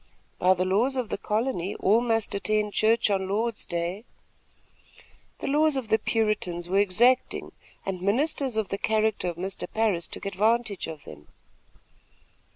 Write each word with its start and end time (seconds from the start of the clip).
"By 0.39 0.55
the 0.55 0.65
laws 0.65 0.95
of 0.95 1.09
the 1.09 1.17
colony, 1.19 1.75
all 1.75 2.01
must 2.01 2.33
attend 2.33 2.73
church 2.73 3.11
on 3.11 3.27
Lord's 3.29 3.65
day." 3.65 4.03
The 5.41 5.47
laws 5.47 5.77
of 5.77 5.89
the 5.89 5.99
Puritans 5.99 6.67
were 6.67 6.79
exacting, 6.79 7.51
and 7.85 8.01
ministers 8.01 8.57
of 8.57 8.69
the 8.69 8.79
character 8.79 9.27
of 9.29 9.35
Mr. 9.37 9.71
Parris 9.71 10.07
took 10.07 10.25
advantage 10.25 10.87
of 10.87 11.03
them. 11.03 11.27